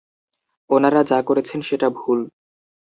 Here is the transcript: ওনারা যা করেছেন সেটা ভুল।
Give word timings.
ওনারা 0.69 1.01
যা 1.03 1.19
করেছেন 1.27 1.59
সেটা 1.61 1.87
ভুল। 1.89 2.19